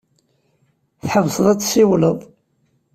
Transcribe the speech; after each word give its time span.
Tḥebseḍ 1.01 1.45
ad 1.47 1.57
tessiwleḍ. 1.59 2.17